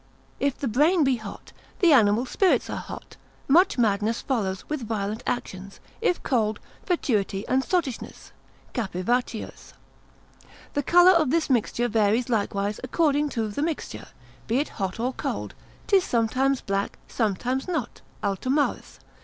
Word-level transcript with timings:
If 0.39 0.57
the 0.57 0.67
brain 0.67 1.03
be 1.03 1.17
hot, 1.17 1.51
the 1.77 1.93
animal 1.93 2.25
spirits 2.25 2.71
are 2.71 2.77
hot; 2.77 3.17
much 3.47 3.77
madness 3.77 4.19
follows, 4.19 4.67
with 4.67 4.87
violent 4.87 5.21
actions: 5.27 5.79
if 6.01 6.23
cold, 6.23 6.59
fatuity 6.83 7.47
and 7.47 7.63
sottishness, 7.63 8.31
Capivaccius. 8.73 9.73
The 10.73 10.81
colour 10.81 11.11
of 11.11 11.29
this 11.29 11.51
mixture 11.51 11.87
varies 11.87 12.29
likewise 12.29 12.79
according 12.83 13.29
to 13.29 13.47
the 13.49 13.61
mixture, 13.61 14.07
be 14.47 14.57
it 14.57 14.69
hot 14.69 14.99
or 14.99 15.13
cold; 15.13 15.53
'tis 15.85 16.03
sometimes 16.03 16.61
black, 16.61 16.97
sometimes 17.07 17.67
not, 17.67 18.01
Altomarus. 18.23 18.97